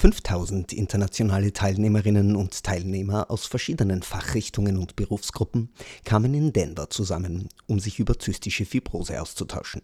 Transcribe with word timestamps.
5000 0.00 0.72
internationale 0.74 1.52
Teilnehmerinnen 1.52 2.36
und 2.36 2.62
Teilnehmer 2.62 3.32
aus 3.32 3.46
verschiedenen 3.46 4.04
Fachrichtungen 4.04 4.76
und 4.76 4.94
Berufsgruppen 4.94 5.70
kamen 6.04 6.34
in 6.34 6.52
Denver 6.52 6.88
zusammen, 6.88 7.48
um 7.66 7.80
sich 7.80 7.98
über 7.98 8.16
zystische 8.16 8.64
Fibrose 8.64 9.20
auszutauschen. 9.20 9.82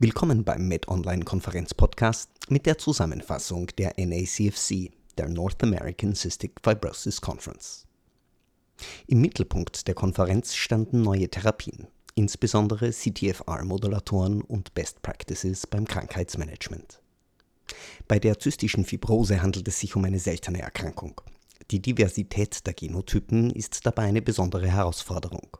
Willkommen 0.00 0.42
beim 0.42 0.66
MedOnline-Konferenz-Podcast 0.66 2.30
mit 2.48 2.66
der 2.66 2.78
Zusammenfassung 2.78 3.68
der 3.78 3.94
NACFC, 3.96 4.90
der 5.16 5.28
North 5.28 5.62
American 5.62 6.16
Cystic 6.16 6.54
Fibrosis 6.64 7.20
Conference. 7.20 7.86
Im 9.06 9.20
Mittelpunkt 9.20 9.86
der 9.86 9.94
Konferenz 9.94 10.56
standen 10.56 11.02
neue 11.02 11.28
Therapien, 11.28 11.86
insbesondere 12.16 12.90
CTFR-Modulatoren 12.90 14.42
und 14.42 14.74
Best 14.74 15.00
Practices 15.02 15.64
beim 15.68 15.84
Krankheitsmanagement. 15.84 17.00
Bei 18.08 18.18
der 18.18 18.38
zystischen 18.38 18.84
Fibrose 18.84 19.42
handelt 19.42 19.66
es 19.68 19.80
sich 19.80 19.96
um 19.96 20.04
eine 20.04 20.18
seltene 20.18 20.60
Erkrankung. 20.60 21.20
Die 21.70 21.82
Diversität 21.82 22.66
der 22.66 22.74
Genotypen 22.74 23.50
ist 23.50 23.84
dabei 23.86 24.04
eine 24.04 24.22
besondere 24.22 24.68
Herausforderung. 24.68 25.56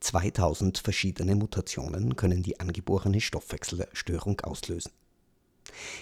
2000 0.00 0.78
verschiedene 0.78 1.34
Mutationen 1.34 2.16
können 2.16 2.42
die 2.42 2.60
angeborene 2.60 3.20
Stoffwechselstörung 3.20 4.40
auslösen. 4.40 4.92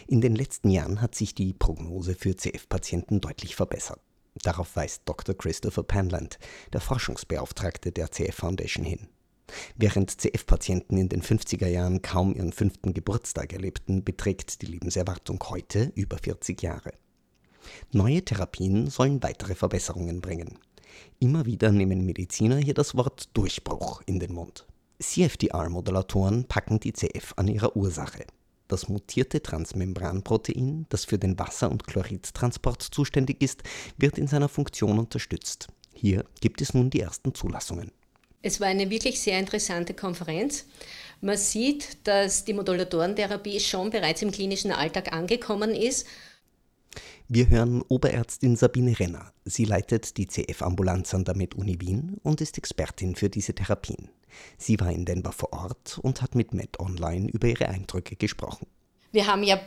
In 0.06 0.20
den 0.20 0.34
letzten 0.34 0.70
Jahren 0.70 1.00
hat 1.00 1.14
sich 1.14 1.34
die 1.34 1.52
Prognose 1.52 2.14
für 2.14 2.36
CF-Patienten 2.36 3.20
deutlich 3.20 3.56
verbessert. 3.56 4.00
Darauf 4.42 4.76
weist 4.76 5.02
Dr. 5.06 5.34
Christopher 5.34 5.82
Panland, 5.82 6.38
der 6.72 6.80
Forschungsbeauftragte 6.80 7.90
der 7.90 8.10
CF 8.10 8.34
Foundation 8.34 8.84
hin. 8.84 9.08
Während 9.76 10.10
CF-Patienten 10.10 10.96
in 10.96 11.08
den 11.08 11.22
50er 11.22 11.68
Jahren 11.68 12.02
kaum 12.02 12.34
ihren 12.34 12.52
fünften 12.52 12.94
Geburtstag 12.94 13.52
erlebten, 13.52 14.02
beträgt 14.04 14.62
die 14.62 14.66
Lebenserwartung 14.66 15.42
heute 15.48 15.92
über 15.94 16.18
40 16.18 16.62
Jahre. 16.62 16.92
Neue 17.92 18.24
Therapien 18.24 18.88
sollen 18.90 19.22
weitere 19.22 19.54
Verbesserungen 19.54 20.20
bringen. 20.20 20.58
Immer 21.18 21.46
wieder 21.46 21.72
nehmen 21.72 22.04
Mediziner 22.04 22.56
hier 22.56 22.74
das 22.74 22.94
Wort 22.94 23.28
Durchbruch 23.34 24.02
in 24.06 24.18
den 24.18 24.32
Mund. 24.32 24.66
CFTR-Modulatoren 24.98 26.44
packen 26.44 26.80
die 26.80 26.92
CF 26.92 27.34
an 27.36 27.48
ihrer 27.48 27.76
Ursache. 27.76 28.24
Das 28.68 28.88
mutierte 28.88 29.42
Transmembranprotein, 29.42 30.86
das 30.88 31.04
für 31.04 31.18
den 31.18 31.38
Wasser- 31.38 31.70
und 31.70 31.86
Chloridtransport 31.86 32.82
zuständig 32.82 33.42
ist, 33.42 33.62
wird 33.96 34.18
in 34.18 34.26
seiner 34.26 34.48
Funktion 34.48 34.98
unterstützt. 34.98 35.68
Hier 35.92 36.24
gibt 36.40 36.60
es 36.60 36.74
nun 36.74 36.90
die 36.90 37.00
ersten 37.00 37.34
Zulassungen. 37.34 37.92
Es 38.42 38.60
war 38.60 38.68
eine 38.68 38.90
wirklich 38.90 39.20
sehr 39.20 39.38
interessante 39.38 39.94
Konferenz. 39.94 40.66
Man 41.20 41.36
sieht, 41.36 42.06
dass 42.06 42.44
die 42.44 42.52
Modulatorentherapie 42.52 43.58
schon 43.60 43.90
bereits 43.90 44.22
im 44.22 44.30
klinischen 44.30 44.70
Alltag 44.70 45.12
angekommen 45.12 45.74
ist. 45.74 46.06
Wir 47.28 47.48
hören 47.48 47.82
Oberärztin 47.88 48.54
Sabine 48.54 48.98
Renner. 48.98 49.32
Sie 49.44 49.64
leitet 49.64 50.16
die 50.16 50.28
CF-Ambulanz 50.28 51.12
an 51.14 51.24
der 51.24 51.36
MedUni 51.36 51.80
Wien 51.80 52.18
und 52.22 52.40
ist 52.40 52.56
Expertin 52.56 53.16
für 53.16 53.28
diese 53.28 53.54
Therapien. 53.54 54.10
Sie 54.58 54.78
war 54.78 54.92
in 54.92 55.04
Denver 55.04 55.32
vor 55.32 55.52
Ort 55.52 55.98
und 56.02 56.22
hat 56.22 56.34
mit 56.34 56.54
Med 56.54 56.78
Online 56.78 57.28
über 57.28 57.48
ihre 57.48 57.68
Eindrücke 57.68 58.14
gesprochen. 58.14 58.66
Wir 59.10 59.26
haben 59.26 59.42
ja 59.42 59.58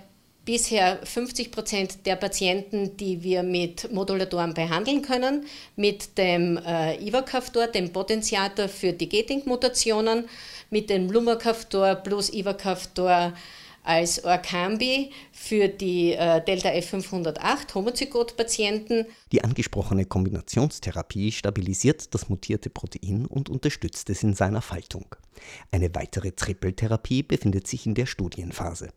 bisher 0.45 0.99
50 1.03 1.51
Prozent 1.51 2.05
der 2.05 2.15
Patienten, 2.15 2.97
die 2.97 3.23
wir 3.23 3.43
mit 3.43 3.91
Modulatoren 3.91 4.53
behandeln 4.53 5.01
können, 5.01 5.45
mit 5.75 6.17
dem 6.17 6.57
äh, 6.57 6.95
Ivacaftor, 7.05 7.67
dem 7.67 7.91
Potentiator 7.91 8.67
für 8.67 8.93
die 8.93 9.09
Gating-Mutationen, 9.09 10.27
mit 10.69 10.89
dem 10.89 11.09
Lumacaftor 11.09 11.95
plus 11.95 12.31
Ivacaftor 12.33 13.33
als 13.83 14.23
Orkambi 14.23 15.11
für 15.31 15.67
die 15.67 16.13
äh, 16.13 16.43
Delta 16.43 16.69
F508 16.69 17.73
Homozygot-Patienten. 17.73 19.05
Die 19.31 19.43
angesprochene 19.43 20.05
Kombinationstherapie 20.05 21.31
stabilisiert 21.31 22.13
das 22.13 22.29
mutierte 22.29 22.69
Protein 22.69 23.25
und 23.25 23.49
unterstützt 23.49 24.09
es 24.09 24.23
in 24.23 24.35
seiner 24.35 24.61
Faltung. 24.61 25.15
Eine 25.71 25.93
weitere 25.95 26.31
Trippeltherapie 26.31 27.23
befindet 27.23 27.67
sich 27.67 27.85
in 27.85 27.95
der 27.95 28.05
Studienphase. 28.05 28.89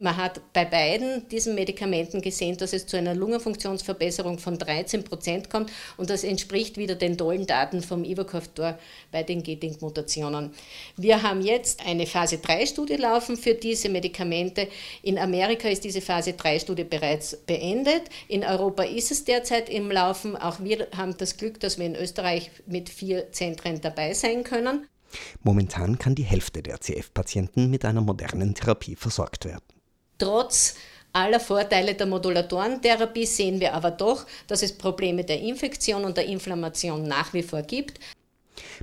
Man 0.00 0.16
hat 0.16 0.40
bei 0.52 0.64
beiden 0.64 1.28
diesen 1.28 1.54
Medikamenten 1.54 2.20
gesehen, 2.20 2.56
dass 2.56 2.72
es 2.72 2.84
zu 2.84 2.96
einer 2.96 3.14
Lungenfunktionsverbesserung 3.14 4.40
von 4.40 4.58
13 4.58 5.04
Prozent 5.04 5.50
kommt 5.50 5.70
und 5.96 6.10
das 6.10 6.24
entspricht 6.24 6.76
wieder 6.76 6.96
den 6.96 7.16
tollen 7.16 7.46
Daten 7.46 7.80
vom 7.80 8.02
Ivacaftor 8.02 8.76
bei 9.12 9.22
den 9.22 9.44
Geting-Mutationen. 9.44 10.50
Wir 10.96 11.22
haben 11.22 11.42
jetzt 11.42 11.86
eine 11.86 12.06
Phase 12.06 12.36
3-Studie 12.36 12.96
laufen 12.96 13.36
für 13.36 13.54
diese 13.54 13.88
Medikamente. 13.88 14.66
In 15.02 15.16
Amerika 15.16 15.68
ist 15.68 15.84
diese 15.84 16.00
Phase 16.00 16.32
3-Studie 16.32 16.84
bereits 16.84 17.36
beendet. 17.46 18.02
In 18.26 18.42
Europa 18.42 18.82
ist 18.82 19.12
es 19.12 19.24
derzeit 19.24 19.68
im 19.68 19.92
Laufen. 19.92 20.36
Auch 20.36 20.58
wir 20.58 20.88
haben 20.96 21.16
das 21.16 21.36
Glück, 21.36 21.60
dass 21.60 21.78
wir 21.78 21.86
in 21.86 21.94
Österreich 21.94 22.50
mit 22.66 22.88
vier 22.88 23.30
Zentren 23.30 23.80
dabei 23.80 24.12
sein 24.12 24.42
können. 24.42 24.88
Momentan 25.44 25.98
kann 25.98 26.16
die 26.16 26.24
Hälfte 26.24 26.64
der 26.64 26.80
CF-Patienten 26.80 27.70
mit 27.70 27.84
einer 27.84 28.00
modernen 28.00 28.54
Therapie 28.54 28.96
versorgt 28.96 29.44
werden. 29.44 29.62
Trotz 30.18 30.76
aller 31.12 31.40
Vorteile 31.40 31.94
der 31.94 32.06
Modulatorentherapie 32.06 33.26
sehen 33.26 33.60
wir 33.60 33.74
aber 33.74 33.90
doch, 33.90 34.26
dass 34.46 34.62
es 34.62 34.76
Probleme 34.76 35.24
der 35.24 35.40
Infektion 35.40 36.04
und 36.04 36.16
der 36.16 36.26
Inflammation 36.26 37.04
nach 37.04 37.32
wie 37.32 37.42
vor 37.42 37.62
gibt. 37.62 38.00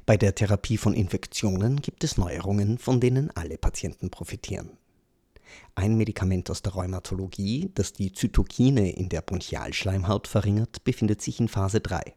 Bei 0.06 0.18
der 0.18 0.36
Therapie 0.36 0.78
von 0.78 0.94
Infektionen 0.94 1.82
gibt 1.82 2.04
es 2.04 2.18
Neuerungen, 2.18 2.78
von 2.78 3.00
denen 3.00 3.32
alle 3.36 3.58
Patienten 3.58 4.10
profitieren. 4.10 4.78
Ein 5.76 5.96
Medikament 5.96 6.50
aus 6.50 6.62
der 6.62 6.74
Rheumatologie, 6.74 7.72
das 7.74 7.94
die 7.94 8.12
Zytokine 8.12 8.92
in 8.92 9.10
der 9.10 9.22
Bronchialschleimhaut 9.22 10.28
verringert, 10.28 10.84
befindet 10.84 11.22
sich 11.22 11.40
in 11.40 11.48
Phase 11.48 11.82
3. 11.82 12.14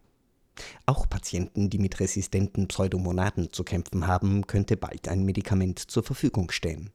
Auch 0.87 1.09
Patienten, 1.09 1.71
die 1.71 1.79
mit 1.79 1.99
resistenten 1.99 2.69
Pseudomonaden 2.69 3.53
zu 3.53 3.65
kämpfen 3.65 4.07
haben, 4.07 4.47
könnte 4.47 4.77
bald 4.77 5.09
ein 5.09 5.25
Medikament 5.25 5.79
zur 5.79 6.05
Verfügung 6.05 6.51
stehen. 6.51 6.91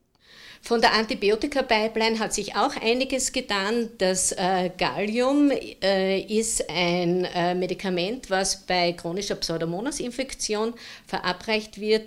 Von 0.62 0.80
der 0.80 0.92
Antibiotika-Pipeline 0.92 2.18
hat 2.18 2.34
sich 2.34 2.54
auch 2.54 2.76
einiges 2.76 3.32
getan. 3.32 3.88
Das 3.98 4.32
äh, 4.32 4.70
Gallium 4.76 5.50
äh, 5.50 6.20
ist 6.20 6.68
ein 6.68 7.24
äh, 7.24 7.54
Medikament, 7.54 8.30
was 8.30 8.66
bei 8.66 8.92
chronischer 8.92 9.36
Pseudomonas-Infektion 9.36 10.74
verabreicht 11.06 11.80
wird. 11.80 12.06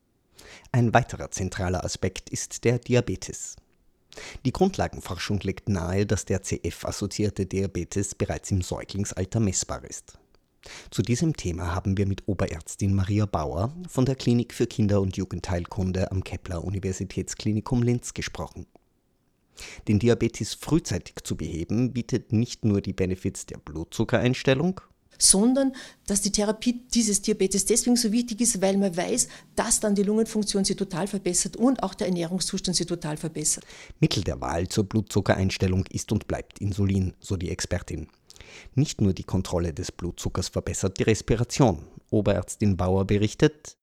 Ein 0.72 0.94
weiterer 0.94 1.31
zentraler 1.31 1.83
Aspekt 1.83 2.29
ist 2.29 2.63
der 2.63 2.79
Diabetes. 2.79 3.56
Die 4.45 4.53
Grundlagenforschung 4.53 5.39
legt 5.39 5.69
nahe, 5.69 6.06
dass 6.06 6.25
der 6.25 6.44
CF-assoziierte 6.44 7.47
Diabetes 7.47 8.13
bereits 8.13 8.51
im 8.51 8.62
Säuglingsalter 8.62 9.39
messbar 9.39 9.83
ist. 9.83 10.13
Zu 10.91 11.01
diesem 11.01 11.35
Thema 11.35 11.75
haben 11.75 11.97
wir 11.97 12.06
mit 12.06 12.28
Oberärztin 12.28 12.94
Maria 12.94 13.25
Bauer 13.25 13.74
von 13.88 14.06
der 14.06 14.16
Klinik 14.16 14.53
für 14.53 14.68
Kinder- 14.68 15.01
und 15.01 15.18
Jugendheilkunde 15.18 16.12
am 16.12 16.24
Kepler 16.24 16.63
Universitätsklinikum 16.63 17.84
Linz 17.84 18.13
gesprochen. 18.13 18.66
Den 19.88 20.00
Diabetes 20.00 20.53
frühzeitig 20.53 21.16
zu 21.24 21.38
beheben, 21.38 21.94
bietet 21.94 22.34
nicht 22.34 22.66
nur 22.66 22.81
die 22.81 22.94
Benefits 22.94 23.46
der 23.46 23.57
Blutzuckereinstellung, 23.57 24.81
sondern 25.19 25.74
dass 26.07 26.22
die 26.22 26.31
Therapie 26.31 26.81
dieses 26.94 27.22
Diabetes 27.22 27.66
deswegen 27.66 27.95
so 27.95 28.12
wichtig 28.12 28.41
ist, 28.41 28.62
weil 28.62 28.78
man 28.78 28.95
weiß, 28.95 29.28
dass 29.56 29.80
dann 29.80 29.95
die 29.95 30.03
Lungenfunktion 30.03 30.66
sich 30.66 30.75
total 30.75 31.07
verbessert 31.07 31.56
und 31.56 31.84
auch 31.84 31.94
der 31.94 32.07
Ernährungszustand 32.07 32.75
sich 32.75 32.88
total 32.88 33.18
verbessert. 33.18 33.63
Mittel 34.00 34.24
der 34.24 34.41
Wahl 34.41 34.68
zur 34.68 34.85
Blutzuckereinstellung 34.85 35.85
ist 35.91 36.12
und 36.12 36.28
bleibt 36.28 36.59
Insulin, 36.59 37.13
so 37.19 37.38
die 37.38 37.50
Expertin. 37.50 38.07
Nicht 38.75 39.02
nur 39.02 39.14
die 39.14 39.24
Kontrolle 39.24 39.74
des 39.74 39.91
Blutzuckers 39.91 40.50
verbessert 40.50 41.00
die 41.00 41.03
Respiration. 41.03 41.80
Oberärztin 42.09 42.78
Bauer 42.78 43.06
berichtet, 43.06 43.78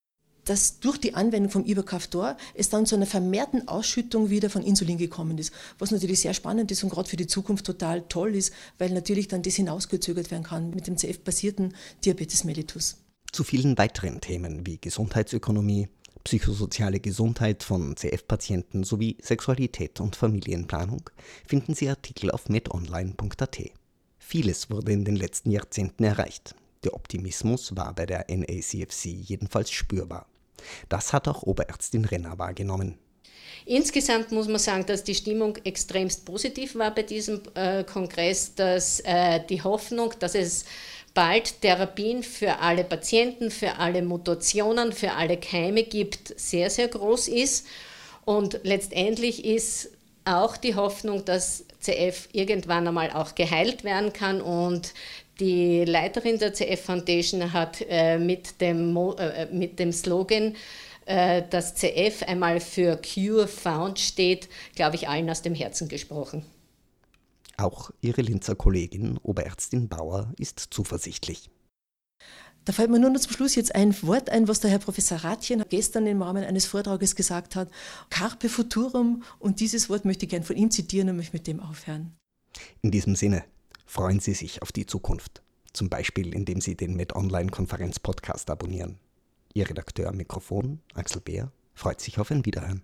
dass 0.45 0.81
durch 0.81 0.99
die 0.99 1.15
Anwendung 1.15 1.51
vom 1.51 1.65
Ibercaftor 1.65 2.37
es 2.55 2.69
dann 2.69 2.87
zu 2.87 2.97
einer 2.97 3.07
vermehrten 3.07 3.69
Ausschüttung 3.69 4.31
wieder 4.31 4.51
von 4.51 4.63
Insulin 4.63 4.99
gekommen 4.99 5.39
ist, 5.39 5.53
was 5.79 5.91
natürlich 5.91 6.21
sehr 6.21 6.35
spannend 6.35 6.71
ist 6.71 6.83
und 6.83 6.91
gerade 6.91 7.09
für 7.09 7.17
die 7.17 7.27
Zukunft 7.27 7.67
total 7.67 8.03
toll 8.09 8.35
ist, 8.35 8.53
weil 8.79 8.91
natürlich 8.91 9.29
dann 9.29 9.43
das 9.43 9.55
hinausgezögert 9.55 10.31
werden 10.31 10.45
kann 10.45 10.71
mit 10.71 10.87
dem 10.87 10.97
CF-basierten 10.97 11.75
Diabetes 12.05 12.45
mellitus. 12.45 12.97
Zu 13.33 13.45
vielen 13.45 13.79
weiteren 13.79 14.21
Themen 14.21 14.67
wie 14.67 14.79
Gesundheitsökonomie, 14.79 15.89
psychosoziale 16.25 17.01
Gesundheit 17.01 17.63
von 17.63 17.97
CF-Patienten 17.97 18.83
sowie 18.83 19.17
Sexualität 19.23 20.01
und 20.01 20.17
Familienplanung 20.17 21.09
finden 21.47 21.75
Sie 21.75 21.89
Artikel 21.89 22.31
auf 22.31 22.49
medonline.at. 22.49 23.59
Vieles 24.21 24.71
wurde 24.71 24.93
in 24.93 25.05
den 25.05 25.17
letzten 25.17 25.51
Jahrzehnten 25.51 26.05
erreicht. 26.05 26.55
Der 26.85 26.95
Optimismus 26.95 27.75
war 27.75 27.93
bei 27.95 28.07
der 28.07 28.27
NACFC 28.29 29.07
jedenfalls 29.07 29.73
spürbar. 29.73 30.27
Das 30.89 31.13
hat 31.13 31.27
auch 31.27 31.43
Oberärztin 31.43 32.05
Renner 32.05 32.39
wahrgenommen. 32.39 32.99
Insgesamt 33.67 34.31
muss 34.31 34.47
man 34.47 34.59
sagen, 34.59 34.87
dass 34.87 35.03
die 35.03 35.15
Stimmung 35.15 35.57
extremst 35.65 36.25
positiv 36.25 36.77
war 36.77 36.95
bei 36.95 37.03
diesem 37.03 37.41
äh, 37.55 37.83
Kongress, 37.83 38.55
dass 38.55 39.01
äh, 39.01 39.41
die 39.49 39.63
Hoffnung, 39.63 40.15
dass 40.19 40.35
es 40.35 40.65
bald 41.13 41.61
Therapien 41.61 42.23
für 42.23 42.59
alle 42.59 42.85
Patienten, 42.85 43.51
für 43.51 43.77
alle 43.79 44.03
Mutationen, 44.03 44.93
für 44.93 45.13
alle 45.13 45.39
Keime 45.39 45.83
gibt, 45.83 46.39
sehr, 46.39 46.71
sehr 46.71 46.89
groß 46.89 47.29
ist. 47.29 47.67
Und 48.25 48.61
letztendlich 48.63 49.45
ist 49.45 49.91
auch 50.31 50.57
die 50.57 50.75
Hoffnung, 50.75 51.25
dass 51.25 51.65
CF 51.81 52.29
irgendwann 52.33 52.87
einmal 52.87 53.11
auch 53.11 53.35
geheilt 53.35 53.85
werden 53.85 54.13
kann 54.13 54.41
und 54.41 54.95
die 55.39 55.85
Leiterin 55.85 56.39
der 56.39 56.53
CF 56.53 56.85
Foundation 56.85 57.53
hat 57.53 57.85
äh, 57.89 58.19
mit, 58.19 58.61
dem 58.61 58.97
äh, 58.97 59.47
mit 59.47 59.79
dem 59.79 59.93
Slogan 59.93 60.55
äh, 61.11 61.43
dass 61.51 61.75
CF 61.75 62.23
einmal 62.23 62.61
für 62.61 62.97
Cure 62.97 63.49
Found 63.49 63.99
steht, 63.99 64.49
glaube 64.77 64.95
ich, 64.95 65.09
allen 65.09 65.29
aus 65.29 65.43
dem 65.43 65.55
Herzen 65.55 65.89
gesprochen. 65.89 66.45
Auch 67.57 67.91
ihre 68.01 68.23
Linzer 68.23 68.55
Kollegin, 68.55 69.19
Oberärztin 69.23 69.89
Bauer, 69.89 70.33
ist 70.39 70.61
zuversichtlich. 70.71 71.51
Da 72.65 72.73
fällt 72.73 72.91
mir 72.91 72.99
nur 72.99 73.11
noch 73.11 73.21
zum 73.21 73.33
Schluss 73.33 73.55
jetzt 73.55 73.75
ein 73.75 73.95
Wort 74.03 74.29
ein, 74.31 74.47
was 74.47 74.61
der 74.61 74.71
Herr 74.71 74.79
Professor 74.79 75.19
Ratchen 75.19 75.65
gestern 75.69 76.07
im 76.07 76.23
Rahmen 76.23 76.45
eines 76.45 76.67
Vortrages 76.67 77.17
gesagt 77.17 77.57
hat. 77.57 77.71
Carpe 78.11 78.49
futurum. 78.49 79.23
Und 79.39 79.61
dieses 79.61 79.89
Wort 79.89 80.05
möchte 80.05 80.27
ich 80.27 80.31
gern 80.31 80.43
von 80.43 80.57
ihm 80.57 80.71
zitieren 80.71 81.09
und 81.09 81.17
möchte 81.17 81.37
mit 81.37 81.47
dem 81.47 81.61
aufhören. 81.61 82.13
In 82.83 82.91
diesem 82.91 83.17
Sinne, 83.17 83.45
freuen 83.87 84.21
Sie 84.21 84.35
sich 84.35 84.63
auf 84.63 84.73
die 84.73 84.87
Zukunft. 84.87 85.43
Zum 85.73 85.89
Beispiel, 85.89 86.35
indem 86.35 86.61
Sie 86.61 86.77
den 86.77 86.97
Med 86.97 87.15
Online 87.15 87.51
Konferenz 87.51 87.99
Podcast 87.99 88.51
abonnieren. 88.51 88.99
Ihr 89.55 89.69
Redakteur 89.69 90.09
am 90.09 90.17
Mikrofon, 90.17 90.81
Axel 90.95 91.23
Beer, 91.23 91.51
freut 91.75 92.01
sich 92.01 92.19
auf 92.19 92.31
ein 92.31 92.45
Wiederhören. 92.45 92.83